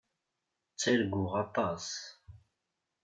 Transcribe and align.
Ttarguɣ 0.73 1.31
aṭas. 1.43 1.85